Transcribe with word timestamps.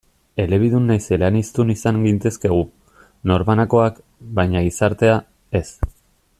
Elebidun 0.43 0.87
nahiz 0.91 1.09
eleaniztun 1.17 1.73
izan 1.73 1.99
gintezke 2.07 2.51
gu, 2.55 2.59
norbanakoak, 3.33 4.03
baina 4.41 4.65
gizartea, 4.69 5.23
ez. 5.63 5.67